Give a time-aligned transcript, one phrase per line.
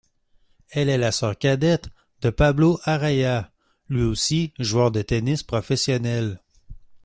[0.71, 1.87] Elle est la sœur cadette
[2.21, 3.51] de Pablo Arraya,
[3.87, 6.41] lui aussi joueur de tennis professionnel.